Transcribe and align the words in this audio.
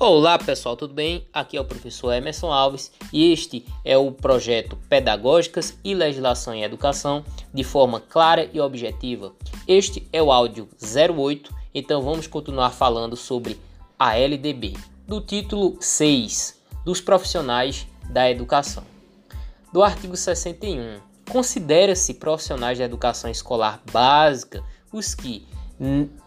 Olá 0.00 0.38
pessoal, 0.38 0.76
tudo 0.76 0.94
bem? 0.94 1.26
Aqui 1.32 1.56
é 1.56 1.60
o 1.60 1.64
professor 1.64 2.12
Emerson 2.12 2.52
Alves 2.52 2.92
e 3.12 3.32
este 3.32 3.66
é 3.84 3.98
o 3.98 4.12
projeto 4.12 4.78
Pedagógicas 4.88 5.76
e 5.82 5.92
Legislação 5.92 6.54
em 6.54 6.62
Educação 6.62 7.24
de 7.52 7.64
forma 7.64 7.98
clara 7.98 8.48
e 8.52 8.60
objetiva. 8.60 9.32
Este 9.66 10.08
é 10.12 10.22
o 10.22 10.30
áudio 10.30 10.68
08, 10.80 11.52
então 11.74 12.00
vamos 12.00 12.28
continuar 12.28 12.70
falando 12.70 13.16
sobre 13.16 13.58
a 13.98 14.16
LDB, 14.16 14.74
do 15.04 15.20
título 15.20 15.76
6 15.80 16.60
dos 16.84 17.00
profissionais 17.00 17.84
da 18.08 18.30
educação. 18.30 18.84
Do 19.72 19.82
artigo 19.82 20.16
61, 20.16 21.00
considera-se 21.28 22.14
profissionais 22.14 22.78
da 22.78 22.84
educação 22.84 23.28
escolar 23.28 23.82
básica 23.90 24.62
os 24.92 25.12
que 25.12 25.44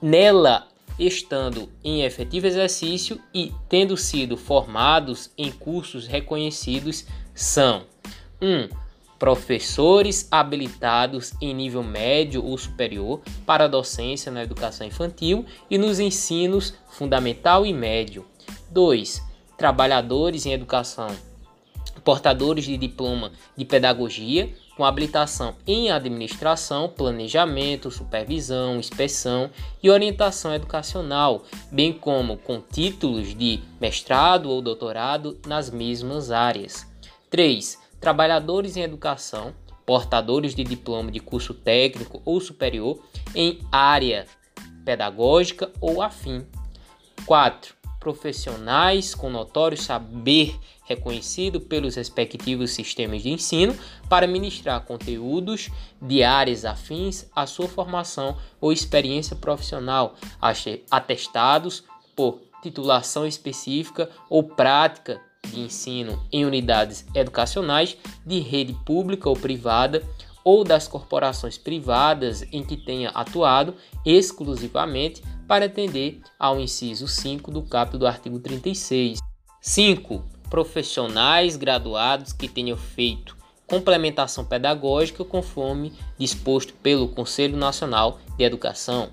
nela 0.01 0.67
estando 0.99 1.69
em 1.83 2.03
efetivo 2.03 2.47
exercício 2.47 3.19
e 3.33 3.51
tendo 3.67 3.95
sido 3.97 4.37
formados 4.37 5.31
em 5.37 5.51
cursos 5.51 6.07
reconhecidos 6.07 7.05
são 7.33 7.83
1. 8.41 8.47
Um, 8.47 8.69
professores 9.17 10.27
habilitados 10.31 11.33
em 11.39 11.53
nível 11.53 11.83
médio 11.83 12.43
ou 12.43 12.57
superior 12.57 13.21
para 13.45 13.67
docência 13.67 14.31
na 14.31 14.41
educação 14.41 14.87
infantil 14.87 15.45
e 15.69 15.77
nos 15.77 15.99
ensinos 15.99 16.73
fundamental 16.89 17.63
e 17.63 17.71
médio. 17.71 18.25
2. 18.71 19.21
Trabalhadores 19.55 20.47
em 20.47 20.53
educação 20.53 21.09
portadores 22.03 22.65
de 22.65 22.77
diploma 22.77 23.31
de 23.55 23.63
pedagogia 23.63 24.51
com 24.81 24.85
habilitação 24.85 25.53
em 25.67 25.91
administração, 25.91 26.89
planejamento, 26.89 27.91
supervisão, 27.91 28.77
inspeção 28.77 29.51
e 29.83 29.91
orientação 29.91 30.55
educacional, 30.55 31.43
bem 31.71 31.93
como 31.93 32.35
com 32.35 32.59
títulos 32.59 33.35
de 33.37 33.59
mestrado 33.79 34.49
ou 34.49 34.59
doutorado 34.59 35.39
nas 35.45 35.69
mesmas 35.69 36.31
áreas. 36.31 36.91
3. 37.29 37.77
Trabalhadores 37.99 38.75
em 38.75 38.81
educação, 38.81 39.53
portadores 39.85 40.55
de 40.55 40.63
diploma 40.63 41.11
de 41.11 41.19
curso 41.19 41.53
técnico 41.53 42.19
ou 42.25 42.41
superior 42.41 43.03
em 43.35 43.59
área 43.71 44.25
pedagógica 44.83 45.71
ou 45.79 46.01
afim. 46.01 46.43
4 47.27 47.80
profissionais 48.01 49.13
com 49.13 49.29
notório 49.29 49.77
saber 49.77 50.59
reconhecido 50.83 51.61
pelos 51.61 51.95
respectivos 51.95 52.71
sistemas 52.71 53.21
de 53.21 53.29
ensino 53.29 53.77
para 54.09 54.27
ministrar 54.27 54.83
conteúdos 54.83 55.69
de 56.01 56.23
áreas 56.23 56.65
afins 56.65 57.27
à 57.33 57.45
sua 57.45 57.67
formação 57.67 58.35
ou 58.59 58.73
experiência 58.73 59.35
profissional, 59.35 60.15
atestados 60.89 61.83
por 62.15 62.41
titulação 62.63 63.25
específica 63.25 64.09
ou 64.27 64.43
prática 64.43 65.21
de 65.47 65.59
ensino 65.59 66.21
em 66.31 66.43
unidades 66.43 67.05
educacionais 67.13 67.95
de 68.25 68.39
rede 68.39 68.73
pública 68.83 69.29
ou 69.29 69.35
privada 69.35 70.03
ou 70.43 70.63
das 70.63 70.87
corporações 70.87 71.57
privadas 71.57 72.43
em 72.51 72.63
que 72.63 72.77
tenha 72.77 73.09
atuado 73.09 73.75
exclusivamente 74.05 75.21
para 75.47 75.65
atender 75.65 76.21
ao 76.39 76.59
inciso 76.59 77.07
5 77.07 77.51
do 77.51 77.61
capítulo 77.61 77.99
do 77.99 78.07
artigo 78.07 78.39
36. 78.39 79.19
5. 79.61 80.23
Profissionais 80.49 81.55
graduados 81.55 82.33
que 82.33 82.47
tenham 82.47 82.77
feito 82.77 83.41
complementação 83.71 84.43
pedagógica 84.43 85.23
conforme 85.23 85.93
disposto 86.19 86.73
pelo 86.83 87.07
Conselho 87.07 87.55
Nacional 87.55 88.19
de 88.37 88.43
Educação. 88.43 89.07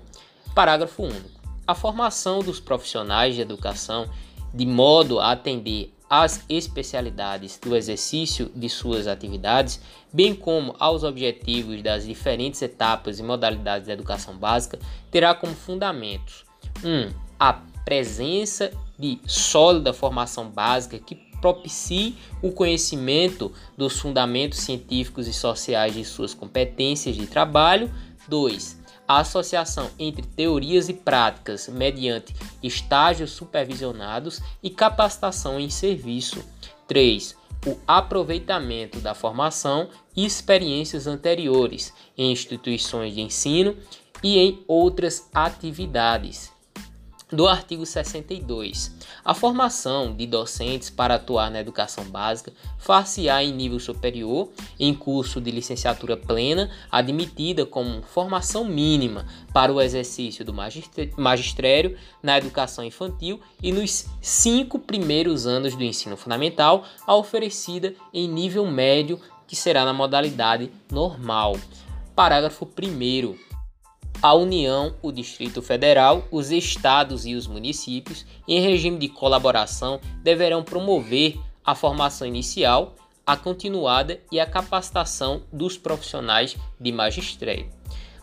Parágrafo 0.53 1.03
único. 1.03 1.39
A 1.65 1.73
formação 1.73 2.39
dos 2.39 2.59
profissionais 2.59 3.35
de 3.35 3.41
educação 3.41 4.09
de 4.53 4.65
modo 4.65 5.17
a 5.17 5.31
atender 5.31 5.93
às 6.09 6.43
especialidades 6.49 7.59
do 7.59 7.75
exercício 7.75 8.51
de 8.55 8.67
suas 8.67 9.05
atividades, 9.05 9.79
bem 10.11 10.33
como 10.33 10.75
aos 10.79 11.03
objetivos 11.03 11.81
das 11.83 12.05
diferentes 12.05 12.61
etapas 12.61 13.19
e 13.19 13.23
modalidades 13.23 13.87
da 13.87 13.93
educação 13.93 14.35
básica, 14.37 14.79
terá 15.11 15.35
como 15.35 15.53
fundamentos 15.53 16.45
1. 16.83 16.89
Um, 16.89 17.13
a 17.39 17.53
presença 17.85 18.71
de 18.97 19.19
sólida 19.25 19.93
formação 19.93 20.49
básica 20.49 20.97
que 20.97 21.15
propicie 21.39 22.17
o 22.41 22.51
conhecimento 22.51 23.51
dos 23.77 23.97
fundamentos 23.97 24.59
científicos 24.59 25.27
e 25.27 25.33
sociais 25.33 25.93
de 25.93 26.03
suas 26.03 26.33
competências 26.33 27.15
de 27.15 27.27
trabalho. 27.27 27.89
2 28.27 28.78
a 29.09 29.21
associação 29.21 29.89
entre 29.97 30.21
teorias 30.21 30.87
e 30.87 30.93
práticas 30.93 31.67
mediante 31.67 32.35
estágios 32.61 33.31
supervisionados 33.31 34.39
e 34.61 34.69
capacitação 34.69 35.59
em 35.59 35.67
serviço. 35.67 36.45
3. 36.87 37.35
O 37.65 37.75
aproveitamento 37.87 38.99
da 38.99 39.15
formação 39.15 39.89
e 40.15 40.23
experiências 40.23 41.07
anteriores 41.07 41.91
em 42.15 42.31
instituições 42.31 43.15
de 43.15 43.21
ensino 43.21 43.75
e 44.21 44.37
em 44.37 44.63
outras 44.67 45.27
atividades 45.33 46.51
do 47.31 47.47
artigo 47.47 47.85
62. 47.85 48.95
A 49.23 49.33
formação 49.33 50.13
de 50.13 50.25
docentes 50.25 50.89
para 50.89 51.15
atuar 51.15 51.51
na 51.51 51.59
educação 51.59 52.03
básica 52.05 52.51
far-se-á 52.77 53.43
em 53.43 53.53
nível 53.53 53.79
superior, 53.79 54.49
em 54.79 54.93
curso 54.93 55.39
de 55.39 55.51
licenciatura 55.51 56.17
plena, 56.17 56.69
admitida 56.91 57.65
como 57.65 58.01
formação 58.01 58.65
mínima 58.65 59.25
para 59.53 59.71
o 59.71 59.81
exercício 59.81 60.43
do 60.43 60.53
magistério 61.17 61.97
na 62.21 62.37
educação 62.37 62.83
infantil 62.83 63.39
e 63.61 63.71
nos 63.71 64.07
cinco 64.21 64.79
primeiros 64.79 65.45
anos 65.45 65.75
do 65.75 65.83
ensino 65.83 66.17
fundamental, 66.17 66.83
a 67.05 67.15
oferecida 67.15 67.93
em 68.13 68.27
nível 68.27 68.65
médio, 68.65 69.19
que 69.47 69.55
será 69.55 69.83
na 69.83 69.93
modalidade 69.93 70.71
normal. 70.91 71.55
Parágrafo 72.15 72.65
1 72.65 73.48
a 74.21 74.33
União, 74.33 74.93
o 75.01 75.11
Distrito 75.13 75.61
Federal, 75.61 76.27
os 76.29 76.51
estados 76.51 77.25
e 77.25 77.35
os 77.35 77.47
municípios, 77.47 78.25
em 78.45 78.59
regime 78.59 78.97
de 78.97 79.07
colaboração, 79.07 79.99
deverão 80.21 80.61
promover 80.61 81.39
a 81.63 81.73
formação 81.73 82.27
inicial, 82.27 82.95
a 83.25 83.37
continuada 83.37 84.19
e 84.29 84.39
a 84.39 84.45
capacitação 84.45 85.43
dos 85.53 85.77
profissionais 85.77 86.57
de 86.79 86.91
magistério. 86.91 87.69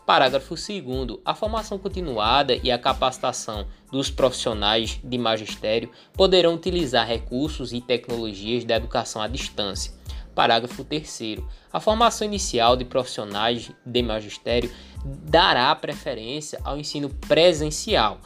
Parágrafo 0.05 0.55
2. 0.55 1.19
A 1.25 1.35
formação 1.35 1.79
continuada 1.79 2.55
e 2.62 2.71
a 2.71 2.79
capacitação 2.79 3.67
dos 3.91 4.11
profissionais 4.11 5.01
de 5.03 5.19
magistério 5.19 5.91
poderão 6.12 6.55
utilizar 6.55 7.06
recursos 7.06 7.73
e 7.73 7.81
tecnologias 7.81 8.65
da 8.65 8.77
educação 8.77 9.23
à 9.23 9.27
distância 9.27 9.97
Parágrafo 10.37 10.85
3. 10.85 11.39
A 11.73 11.81
formação 11.81 12.27
inicial 12.27 12.77
de 12.77 12.85
profissionais 12.85 13.73
de 13.87 14.03
magistério 14.03 14.71
dará 15.25 15.75
preferência 15.75 16.61
ao 16.65 16.78
ensino 16.78 17.09
presencial, 17.09 18.21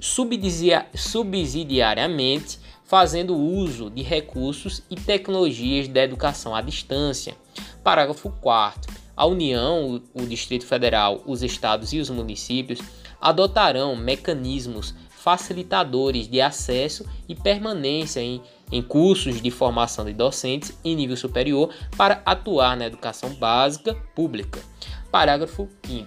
subsidiariamente 0.00 2.60
fazendo 2.84 3.36
uso 3.36 3.90
de 3.90 4.02
recursos 4.02 4.82
e 4.90 4.96
tecnologias 4.96 5.86
da 5.88 6.02
educação 6.02 6.54
à 6.54 6.62
distância. 6.62 7.36
Parágrafo 7.84 8.30
4. 8.40 8.90
A 9.14 9.26
União, 9.26 10.00
o 10.14 10.22
Distrito 10.22 10.64
Federal, 10.64 11.20
os 11.26 11.42
estados 11.42 11.92
e 11.92 11.98
os 11.98 12.08
municípios 12.08 12.78
adotarão 13.20 13.94
mecanismos 13.96 14.94
facilitadores 15.10 16.26
de 16.28 16.40
acesso 16.40 17.04
e 17.28 17.34
permanência 17.34 18.20
em, 18.20 18.40
em 18.72 18.80
cursos 18.80 19.42
de 19.42 19.50
formação 19.50 20.06
de 20.06 20.14
docentes 20.14 20.78
em 20.82 20.94
nível 20.94 21.16
superior 21.16 21.74
para 21.96 22.22
atuar 22.24 22.76
na 22.76 22.86
educação 22.86 23.34
básica 23.34 23.94
pública. 24.14 24.60
Parágrafo 25.10 25.68
5. 25.86 26.06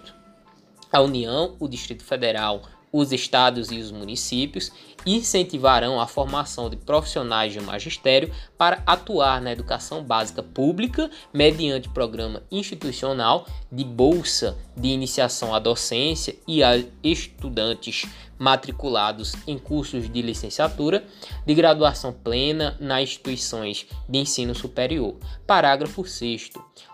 A 0.94 1.02
União, 1.02 1.56
o 1.60 1.68
Distrito 1.68 2.04
Federal, 2.04 2.62
os 2.94 3.12
estados 3.12 3.72
e 3.72 3.80
os 3.80 3.92
municípios 3.92 4.72
incentivarão 5.06 6.00
a 6.00 6.06
formação 6.06 6.70
de 6.70 6.76
profissionais 6.76 7.52
de 7.52 7.60
magistério 7.62 8.32
para 8.58 8.84
atuar 8.86 9.42
na 9.42 9.52
educação 9.52 10.04
básica 10.04 10.44
pública 10.44 11.10
mediante 11.34 11.90
programa 11.90 12.44
institucional 12.52 13.48
de 13.72 13.84
bolsa 13.84 14.56
de 14.78 14.90
iniciação 14.90 15.56
à 15.56 15.58
docência 15.58 16.36
e 16.48 16.62
a 16.62 16.84
estudantes 17.04 18.06
matriculados 18.38 19.34
em 19.48 19.58
cursos 19.58 20.12
de 20.12 20.22
licenciatura 20.22 21.04
de 21.46 21.56
graduação 21.56 22.12
plena 22.14 22.78
nas 22.80 23.04
instituições 23.04 23.88
de 24.08 24.20
ensino 24.20 24.54
superior. 24.54 25.16
Parágrafo 25.48 26.06
6 26.06 26.52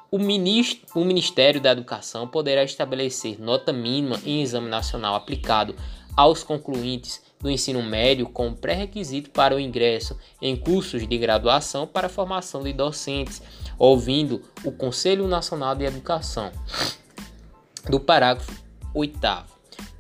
o, 0.10 0.18
ministro, 0.18 0.88
o 0.96 1.06
Ministério 1.06 1.60
da 1.60 1.72
Educação 1.72 2.28
poderá 2.28 2.64
estabelecer 2.64 3.40
nota 3.40 3.74
mínima 3.74 4.20
em 4.26 4.42
exame 4.42 4.70
nacional 4.70 5.16
aplicado 5.16 5.76
aos 6.16 6.44
concluintes 6.44 7.22
do 7.40 7.50
ensino 7.50 7.84
médio 7.84 8.28
como 8.28 8.56
pré-requisito 8.56 9.30
para 9.30 9.56
o 9.56 9.60
ingresso 9.60 10.18
em 10.42 10.56
cursos 10.56 11.08
de 11.08 11.18
graduação 11.18 11.86
para 11.86 12.10
formação 12.10 12.64
de 12.64 12.74
docentes, 12.74 13.42
ouvindo 13.78 14.42
o 14.64 14.72
Conselho 14.72 15.28
Nacional 15.28 15.76
de 15.76 15.86
Educação. 15.86 16.52
Do 17.90 18.00
parágrafo 18.00 18.52
8. 18.94 19.20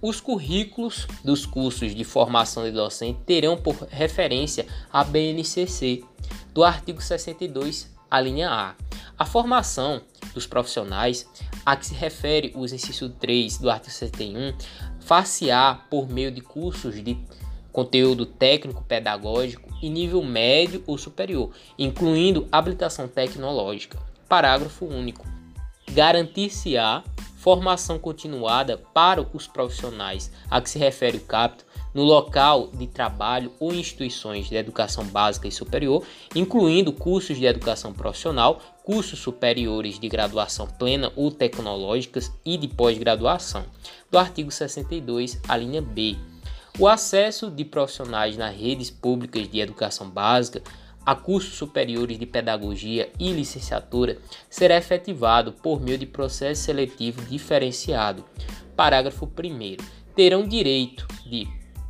Os 0.01 0.19
currículos 0.19 1.07
dos 1.23 1.45
cursos 1.45 1.93
de 1.93 2.03
formação 2.03 2.63
de 2.63 2.71
docente 2.71 3.19
terão 3.25 3.57
por 3.57 3.75
referência 3.89 4.65
a 4.91 5.03
BNCC, 5.03 6.03
do 6.53 6.63
artigo 6.63 7.01
62, 7.01 7.91
a 8.09 8.19
linha 8.19 8.49
A. 8.49 8.86
A 9.17 9.25
formação 9.25 10.01
dos 10.33 10.45
profissionais 10.45 11.27
a 11.65 11.75
que 11.75 11.87
se 11.87 11.95
refere 11.95 12.53
o 12.55 12.65
inciso 12.65 13.09
3 13.09 13.57
do 13.57 13.69
artigo 13.69 13.91
71 13.91 14.53
far-se-á 14.99 15.73
por 15.89 16.07
meio 16.07 16.31
de 16.31 16.41
cursos 16.41 17.03
de 17.03 17.17
conteúdo 17.71 18.27
técnico 18.27 18.83
pedagógico 18.83 19.69
e 19.81 19.89
nível 19.89 20.23
médio 20.23 20.83
ou 20.85 20.97
superior, 20.99 21.51
incluindo 21.79 22.47
habilitação 22.51 23.07
tecnológica. 23.07 23.97
Parágrafo 24.29 24.85
único. 24.85 25.25
Garantir-se-á 25.91 27.03
formação 27.37 27.97
continuada 27.97 28.77
para 28.77 29.21
os 29.33 29.47
profissionais 29.47 30.31
a 30.49 30.59
que 30.59 30.69
se 30.69 30.77
refere 30.77 31.17
o 31.17 31.21
capto 31.21 31.65
no 31.93 32.03
local 32.03 32.67
de 32.67 32.87
trabalho 32.87 33.51
ou 33.59 33.73
instituições 33.73 34.49
de 34.49 34.55
educação 34.55 35.05
básica 35.05 35.47
e 35.47 35.51
superior, 35.51 36.03
incluindo 36.35 36.91
cursos 36.91 37.37
de 37.37 37.45
educação 37.45 37.93
profissional, 37.93 38.61
cursos 38.87 39.19
superiores 39.19 39.99
de 39.99 40.07
graduação 40.07 40.65
plena 40.65 41.11
ou 41.13 41.29
tecnológicas 41.29 42.31
e 42.45 42.55
de 42.55 42.69
pós-graduação, 42.69 43.65
do 44.09 44.17
artigo 44.17 44.49
62, 44.49 45.41
a 45.45 45.57
linha 45.57 45.81
B. 45.81 46.15
O 46.79 46.87
acesso 46.87 47.51
de 47.51 47.65
profissionais 47.65 48.37
nas 48.37 48.55
redes 48.55 48.89
públicas 48.89 49.45
de 49.49 49.59
educação 49.59 50.09
básica 50.09 50.63
a 51.05 51.13
cursos 51.13 51.55
superiores 51.55 52.17
de 52.17 52.25
pedagogia 52.25 53.11
e 53.19 53.33
licenciatura 53.33 54.19
será 54.49 54.77
efetivado 54.77 55.51
por 55.51 55.81
meio 55.81 55.97
de 55.97 56.05
processo 56.05 56.63
seletivo 56.63 57.21
diferenciado. 57.25 58.23
Parágrafo 58.73 59.25
1. 59.25 59.83
Terão 60.15 60.47
direito 60.47 61.05
de 61.29 61.45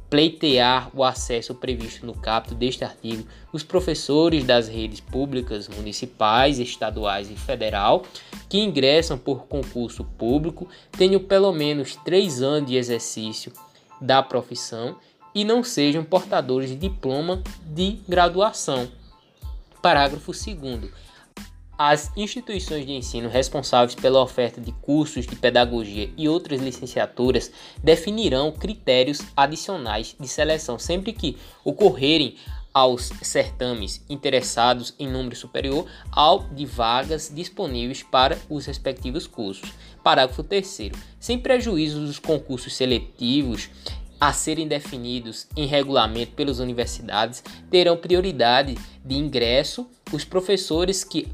pleitear 0.09 0.89
o 0.93 1.03
acesso 1.03 1.53
previsto 1.53 2.05
no 2.05 2.13
caput 2.13 2.55
deste 2.55 2.83
artigo 2.83 3.27
os 3.51 3.63
professores 3.63 4.43
das 4.43 4.67
redes 4.67 4.99
públicas 4.99 5.67
municipais, 5.67 6.59
estaduais 6.59 7.29
e 7.29 7.35
federal 7.35 8.03
que 8.47 8.59
ingressam 8.59 9.17
por 9.17 9.45
concurso 9.47 10.03
público 10.03 10.67
tenham 10.91 11.21
pelo 11.21 11.51
menos 11.51 11.95
três 11.97 12.41
anos 12.41 12.69
de 12.69 12.77
exercício 12.77 13.51
da 13.99 14.23
profissão 14.23 14.95
e 15.35 15.43
não 15.43 15.63
sejam 15.63 16.03
portadores 16.03 16.69
de 16.69 16.75
diploma 16.75 17.43
de 17.65 17.99
graduação 18.07 18.87
Parágrafo 19.81 20.31
2. 20.31 21.06
As 21.77 22.11
instituições 22.17 22.87
de 22.87 22.93
ensino 22.93 23.29
responsáveis 23.29 23.93
pela 23.93 24.19
oferta 24.19 24.59
de 24.59 24.71
cursos 24.71 25.27
de 25.27 25.35
pedagogia 25.35 26.09
e 26.17 26.27
outras 26.27 26.59
licenciaturas 26.59 27.51
definirão 27.83 28.51
critérios 28.51 29.21
adicionais 29.35 30.15
de 30.19 30.27
seleção 30.27 30.79
sempre 30.79 31.13
que 31.13 31.37
ocorrerem 31.63 32.35
aos 32.73 33.11
certames 33.21 34.03
interessados 34.09 34.95
em 34.97 35.07
número 35.07 35.35
superior 35.35 35.85
ao 36.11 36.45
de 36.49 36.65
vagas 36.65 37.31
disponíveis 37.33 38.01
para 38.01 38.39
os 38.49 38.65
respectivos 38.65 39.27
cursos. 39.27 39.71
Parágrafo 40.03 40.43
3. 40.43 40.91
Sem 41.19 41.37
prejuízo 41.37 41.99
dos 41.99 42.17
concursos 42.17 42.75
seletivos 42.75 43.69
a 44.19 44.33
serem 44.33 44.67
definidos 44.67 45.47
em 45.55 45.67
regulamento 45.67 46.31
pelas 46.31 46.57
universidades 46.57 47.43
terão 47.69 47.95
prioridade 47.95 48.75
de 49.05 49.15
ingresso 49.15 49.87
os 50.11 50.23
professores 50.23 51.03
que 51.03 51.27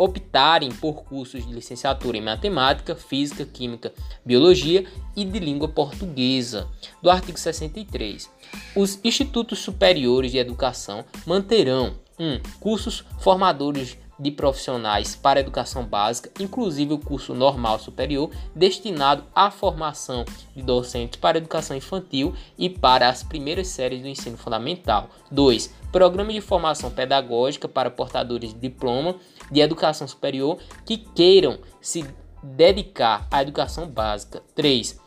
optarem 0.00 0.72
por 0.72 1.04
cursos 1.04 1.46
de 1.46 1.52
licenciatura 1.52 2.16
em 2.16 2.22
matemática, 2.22 2.96
física, 2.96 3.44
química, 3.44 3.92
biologia 4.24 4.86
e 5.14 5.26
de 5.26 5.38
língua 5.38 5.68
portuguesa, 5.68 6.66
do 7.02 7.10
artigo 7.10 7.38
63. 7.38 8.30
Os 8.74 8.98
institutos 9.04 9.58
superiores 9.58 10.32
de 10.32 10.38
educação 10.38 11.04
manterão 11.26 11.94
1. 12.18 12.24
Um, 12.24 12.40
cursos 12.60 13.04
formadores 13.18 13.98
de 14.20 14.30
profissionais 14.30 15.16
para 15.16 15.40
educação 15.40 15.84
básica, 15.84 16.30
inclusive 16.38 16.92
o 16.92 16.98
curso 16.98 17.34
normal 17.34 17.78
superior, 17.78 18.30
destinado 18.54 19.24
à 19.34 19.50
formação 19.50 20.24
de 20.54 20.62
docentes 20.62 21.18
para 21.18 21.38
educação 21.38 21.76
infantil 21.76 22.34
e 22.58 22.68
para 22.68 23.08
as 23.08 23.22
primeiras 23.22 23.68
séries 23.68 24.02
do 24.02 24.08
ensino 24.08 24.36
fundamental. 24.36 25.08
2. 25.30 25.74
Programa 25.90 26.32
de 26.32 26.40
formação 26.40 26.90
pedagógica 26.90 27.66
para 27.66 27.90
portadores 27.90 28.52
de 28.52 28.60
diploma 28.60 29.16
de 29.50 29.60
educação 29.60 30.06
superior 30.06 30.58
que 30.84 30.96
queiram 30.96 31.58
se 31.80 32.04
dedicar 32.42 33.26
à 33.30 33.42
educação 33.42 33.86
básica. 33.86 34.42
3. 34.54 34.98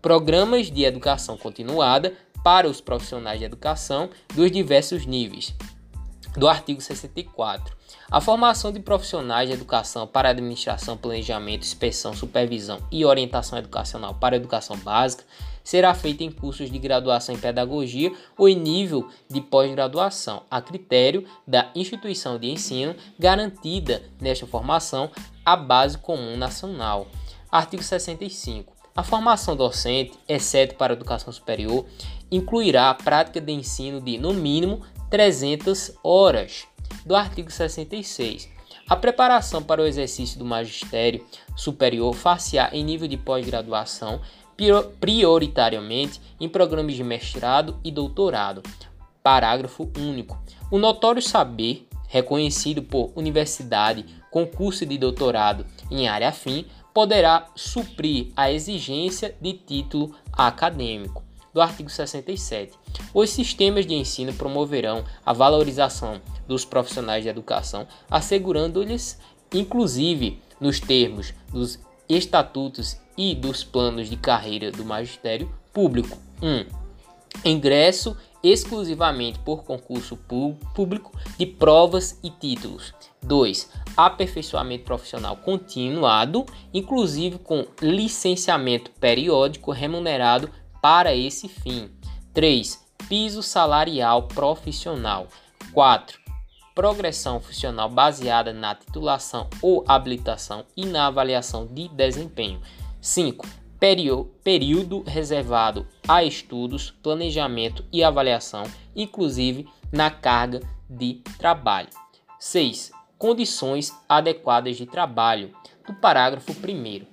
Programas 0.00 0.70
de 0.70 0.84
educação 0.84 1.36
continuada 1.36 2.14
para 2.44 2.68
os 2.68 2.80
profissionais 2.80 3.38
de 3.38 3.44
educação 3.44 4.08
dos 4.34 4.50
diversos 4.50 5.04
níveis. 5.04 5.54
Do 6.36 6.46
artigo 6.46 6.80
64. 6.80 7.74
A 8.10 8.20
formação 8.20 8.70
de 8.70 8.78
profissionais 8.78 9.48
de 9.48 9.54
educação 9.54 10.06
para 10.06 10.28
administração, 10.28 10.96
planejamento, 10.96 11.62
inspeção, 11.62 12.14
supervisão 12.14 12.78
e 12.92 13.04
orientação 13.04 13.58
educacional 13.58 14.14
para 14.14 14.36
educação 14.36 14.76
básica 14.76 15.24
será 15.66 15.92
feita 15.94 16.22
em 16.22 16.30
cursos 16.30 16.70
de 16.70 16.78
graduação 16.78 17.34
em 17.34 17.38
pedagogia 17.38 18.12
ou 18.38 18.48
em 18.48 18.54
nível 18.54 19.08
de 19.28 19.40
pós-graduação, 19.40 20.44
a 20.48 20.62
critério 20.62 21.26
da 21.44 21.72
instituição 21.74 22.38
de 22.38 22.48
ensino, 22.48 22.94
garantida 23.18 24.04
nesta 24.20 24.46
formação 24.46 25.10
a 25.44 25.56
base 25.56 25.98
comum 25.98 26.36
nacional. 26.36 27.08
Artigo 27.50 27.82
65. 27.82 28.72
A 28.94 29.02
formação 29.02 29.56
docente, 29.56 30.16
exceto 30.28 30.76
para 30.76 30.92
a 30.92 30.96
educação 30.96 31.32
superior, 31.32 31.84
incluirá 32.30 32.88
a 32.88 32.94
prática 32.94 33.40
de 33.40 33.52
ensino 33.52 34.00
de, 34.00 34.18
no 34.18 34.32
mínimo, 34.32 34.82
300 35.10 35.94
horas 36.04 36.64
do 37.04 37.16
artigo 37.16 37.50
66. 37.50 38.48
A 38.88 38.94
preparação 38.94 39.64
para 39.64 39.82
o 39.82 39.86
exercício 39.86 40.38
do 40.38 40.44
magistério 40.44 41.26
superior 41.56 42.14
far-se-á 42.14 42.70
em 42.72 42.84
nível 42.84 43.08
de 43.08 43.16
pós-graduação, 43.16 44.20
prioritariamente 45.00 46.20
em 46.40 46.48
programas 46.48 46.94
de 46.94 47.04
mestrado 47.04 47.78
e 47.84 47.90
doutorado. 47.90 48.62
Parágrafo 49.22 49.90
único. 49.98 50.38
O 50.70 50.78
notório 50.78 51.20
saber, 51.20 51.86
reconhecido 52.08 52.82
por 52.82 53.12
universidade 53.14 54.04
com 54.30 54.46
curso 54.46 54.86
de 54.86 54.96
doutorado 54.96 55.66
em 55.90 56.08
área 56.08 56.28
afim, 56.28 56.64
poderá 56.94 57.46
suprir 57.54 58.28
a 58.36 58.50
exigência 58.50 59.36
de 59.40 59.52
título 59.52 60.14
acadêmico 60.32 61.22
do 61.52 61.60
artigo 61.60 61.88
67. 61.88 62.78
Os 63.14 63.30
sistemas 63.30 63.86
de 63.86 63.94
ensino 63.94 64.32
promoverão 64.34 65.04
a 65.24 65.32
valorização 65.32 66.20
dos 66.46 66.66
profissionais 66.66 67.22
de 67.22 67.30
educação, 67.30 67.86
assegurando-lhes, 68.10 69.18
inclusive 69.54 70.40
nos 70.60 70.80
termos 70.80 71.32
dos 71.50 71.78
estatutos 72.08 72.98
e 73.16 73.34
dos 73.34 73.64
planos 73.64 74.08
de 74.08 74.16
carreira 74.16 74.70
do 74.70 74.84
magistério 74.84 75.52
público. 75.72 76.18
1. 76.42 76.46
Um, 76.46 76.66
ingresso 77.44 78.16
exclusivamente 78.42 79.38
por 79.40 79.64
concurso 79.64 80.16
público 80.74 81.12
de 81.38 81.46
provas 81.46 82.18
e 82.22 82.30
títulos. 82.30 82.94
2. 83.22 83.70
Aperfeiçoamento 83.96 84.84
profissional 84.84 85.36
continuado, 85.36 86.46
inclusive 86.72 87.38
com 87.38 87.66
licenciamento 87.82 88.90
periódico 88.92 89.72
remunerado 89.72 90.50
para 90.80 91.14
esse 91.14 91.48
fim. 91.48 91.90
3. 92.32 92.86
Piso 93.08 93.42
salarial 93.42 94.28
profissional. 94.28 95.26
4. 95.72 96.18
Progressão 96.74 97.40
funcional 97.40 97.88
baseada 97.88 98.52
na 98.52 98.74
titulação 98.74 99.48
ou 99.62 99.84
habilitação 99.88 100.64
e 100.76 100.84
na 100.84 101.06
avaliação 101.06 101.66
de 101.66 101.88
desempenho. 101.88 102.60
5. 103.06 103.46
Período 104.42 105.04
reservado 105.06 105.86
a 106.08 106.24
estudos, 106.24 106.90
planejamento 106.90 107.84
e 107.92 108.02
avaliação, 108.02 108.64
inclusive 108.96 109.68
na 109.92 110.10
carga 110.10 110.60
de 110.90 111.22
trabalho. 111.38 111.88
6. 112.40 112.90
Condições 113.16 113.92
adequadas 114.08 114.76
de 114.76 114.86
trabalho. 114.86 115.54
Do 115.86 115.94
parágrafo 115.94 116.50
1. 116.50 117.06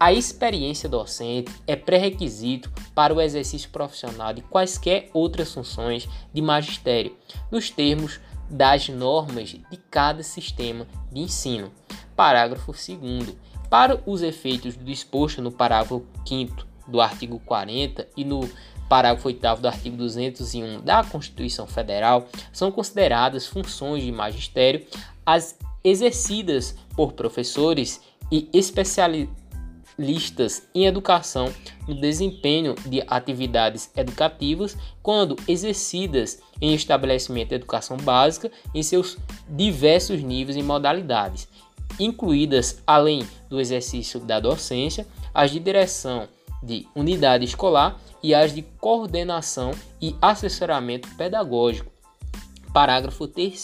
A 0.00 0.14
experiência 0.14 0.88
docente 0.88 1.52
é 1.66 1.76
pré-requisito 1.76 2.72
para 2.94 3.12
o 3.12 3.20
exercício 3.20 3.68
profissional 3.68 4.32
de 4.32 4.40
quaisquer 4.40 5.10
outras 5.12 5.52
funções 5.52 6.08
de 6.32 6.40
magistério, 6.40 7.14
nos 7.52 7.68
termos 7.68 8.18
das 8.48 8.88
normas 8.88 9.50
de 9.50 9.76
cada 9.90 10.22
sistema 10.22 10.86
de 11.12 11.20
ensino. 11.20 11.70
Parágrafo 12.16 12.72
2. 12.72 13.36
Para 13.68 14.00
os 14.06 14.22
efeitos 14.22 14.76
do 14.76 15.42
no 15.42 15.50
parágrafo 15.50 16.04
5 16.26 16.66
do 16.86 17.00
artigo 17.00 17.40
40 17.40 18.06
e 18.16 18.24
no 18.24 18.48
parágrafo 18.88 19.28
8 19.28 19.60
do 19.60 19.68
artigo 19.68 19.96
201 19.96 20.80
da 20.82 21.02
Constituição 21.02 21.66
Federal, 21.66 22.28
são 22.52 22.70
consideradas 22.70 23.46
funções 23.46 24.02
de 24.02 24.12
magistério 24.12 24.86
as 25.24 25.58
exercidas 25.82 26.76
por 26.94 27.12
professores 27.12 28.00
e 28.30 28.48
especialistas 28.52 29.28
em 30.74 30.86
educação 30.86 31.52
no 31.86 31.94
desempenho 31.94 32.74
de 32.86 33.02
atividades 33.06 33.90
educativas 33.96 34.76
quando 35.02 35.36
exercidas 35.46 36.40
em 36.60 36.74
estabelecimento 36.74 37.50
de 37.50 37.56
educação 37.56 37.96
básica 37.96 38.50
em 38.74 38.82
seus 38.82 39.18
diversos 39.48 40.22
níveis 40.22 40.56
e 40.56 40.62
modalidades, 40.62 41.48
incluídas, 41.98 42.82
além 42.86 43.26
do 43.48 43.60
exercício 43.60 44.20
da 44.20 44.40
docência, 44.40 45.06
as 45.32 45.50
de 45.50 45.60
direção 45.60 46.28
de 46.62 46.86
unidade 46.94 47.44
escolar 47.44 48.00
e 48.22 48.34
as 48.34 48.54
de 48.54 48.62
coordenação 48.62 49.72
e 50.00 50.16
assessoramento 50.20 51.08
pedagógico. 51.16 51.92
Parágrafo 52.72 53.28
3 53.28 53.62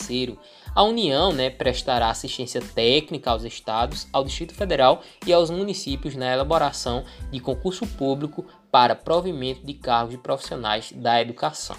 a 0.75 0.85
União 0.85 1.33
né, 1.33 1.51
prestará 1.51 2.11
assistência 2.11 2.61
técnica 2.61 3.31
aos 3.31 3.43
estados, 3.43 4.07
ao 4.13 4.25
Distrito 4.25 4.55
Federal 4.55 5.03
e 5.27 5.33
aos 5.33 5.51
municípios 5.51 6.15
na 6.15 6.33
elaboração 6.33 7.05
de 7.31 7.41
concurso 7.41 7.87
público 7.87 8.47
para 8.71 8.95
provimento 8.95 9.67
de 9.67 9.75
cargos 9.75 10.13
de 10.13 10.19
profissionais 10.19 10.93
da 10.93 11.21
educação. 11.21 11.77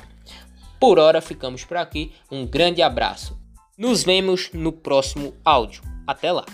Por 0.79 0.99
hora 0.99 1.21
ficamos 1.21 1.63
por 1.63 1.77
aqui. 1.77 2.11
Um 2.29 2.45
grande 2.45 2.81
abraço. 2.81 3.39
Nos 3.77 4.03
vemos 4.03 4.49
no 4.51 4.71
próximo 4.71 5.33
áudio. 5.45 5.90
Até 6.07 6.31
lá! 6.31 6.45